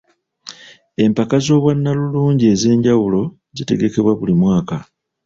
Empaka 1.03 1.35
z'obwannalulungi 1.45 2.45
ez'enjawulo 2.53 3.21
zitegekebwa 3.55 4.13
buli 4.19 4.33
mwaka. 4.41 4.75